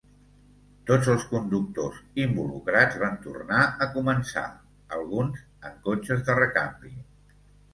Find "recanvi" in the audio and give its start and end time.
6.41-6.95